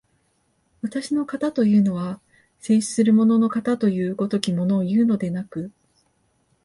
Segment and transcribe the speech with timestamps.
[0.81, 2.19] 私の形というのは、
[2.57, 5.71] 静止する物の形という如きものをいうのでなく、